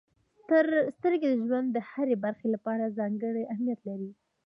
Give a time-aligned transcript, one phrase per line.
[0.95, 4.09] •سترګې د ژوند د هرې برخې لپاره ځانګړې اهمیت لري.